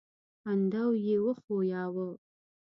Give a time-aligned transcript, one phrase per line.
[0.41, 2.07] کندو يې وښوياوه.